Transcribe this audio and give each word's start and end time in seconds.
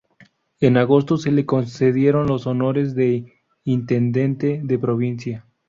En 0.59 0.77
agosto 0.77 1.15
se 1.17 1.31
le 1.31 1.45
concedieron 1.45 2.25
los 2.25 2.47
honores 2.47 2.95
de 2.95 3.35
intendente 3.65 4.59
de 4.63 4.79
provincia. 4.79 5.45